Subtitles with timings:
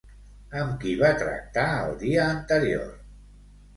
[0.61, 2.89] Amb qui va tractar, el dia anterior?